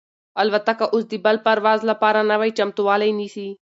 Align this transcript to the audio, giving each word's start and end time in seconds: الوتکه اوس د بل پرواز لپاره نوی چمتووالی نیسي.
الوتکه 0.41 0.85
اوس 0.93 1.03
د 1.11 1.13
بل 1.25 1.35
پرواز 1.45 1.79
لپاره 1.91 2.27
نوی 2.31 2.51
چمتووالی 2.57 3.11
نیسي. 3.19 3.47